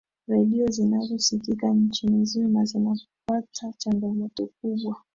[0.27, 5.01] redio zinazosikika nchi nzima zinapata changamoto kubwa